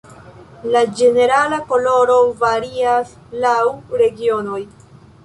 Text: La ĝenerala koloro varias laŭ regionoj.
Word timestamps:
La 0.75 0.81
ĝenerala 1.01 1.59
koloro 1.71 2.15
varias 2.45 3.13
laŭ 3.45 3.55
regionoj. 4.05 4.63